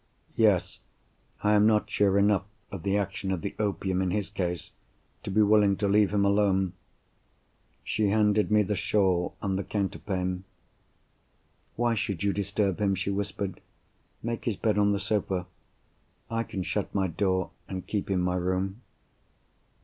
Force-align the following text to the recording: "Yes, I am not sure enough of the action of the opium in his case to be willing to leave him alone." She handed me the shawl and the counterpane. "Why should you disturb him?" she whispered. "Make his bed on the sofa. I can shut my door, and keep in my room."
"Yes, 0.35 0.79
I 1.43 1.53
am 1.53 1.67
not 1.67 1.87
sure 1.87 2.17
enough 2.17 2.45
of 2.71 2.81
the 2.81 2.97
action 2.97 3.31
of 3.31 3.41
the 3.41 3.55
opium 3.59 4.01
in 4.01 4.09
his 4.09 4.31
case 4.31 4.71
to 5.21 5.29
be 5.29 5.43
willing 5.43 5.77
to 5.77 5.87
leave 5.87 6.11
him 6.11 6.25
alone." 6.25 6.73
She 7.83 8.09
handed 8.09 8.49
me 8.49 8.63
the 8.63 8.73
shawl 8.73 9.35
and 9.43 9.59
the 9.59 9.63
counterpane. 9.63 10.43
"Why 11.75 11.93
should 11.93 12.23
you 12.23 12.33
disturb 12.33 12.79
him?" 12.81 12.95
she 12.95 13.11
whispered. 13.11 13.61
"Make 14.23 14.45
his 14.45 14.55
bed 14.57 14.79
on 14.79 14.91
the 14.91 14.99
sofa. 14.99 15.45
I 16.31 16.45
can 16.45 16.63
shut 16.63 16.95
my 16.95 17.05
door, 17.07 17.51
and 17.67 17.85
keep 17.85 18.09
in 18.09 18.21
my 18.21 18.37
room." 18.37 18.81